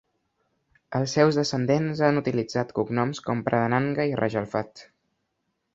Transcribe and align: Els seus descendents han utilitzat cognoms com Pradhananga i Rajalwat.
Els 0.99 1.13
seus 1.17 1.37
descendents 1.39 2.01
han 2.09 2.19
utilitzat 2.23 2.73
cognoms 2.81 3.23
com 3.29 3.47
Pradhananga 3.51 4.09
i 4.15 4.21
Rajalwat. 4.23 4.87